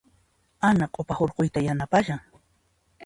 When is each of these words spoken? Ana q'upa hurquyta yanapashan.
Ana 0.69 0.85
q'upa 0.95 1.17
hurquyta 1.19 1.63
yanapashan. 1.67 2.21